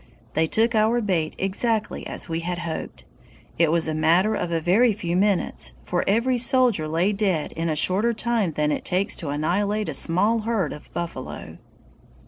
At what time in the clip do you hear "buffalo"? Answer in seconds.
10.95-11.59